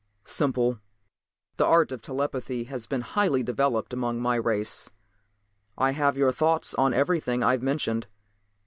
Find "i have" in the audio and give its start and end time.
5.77-6.17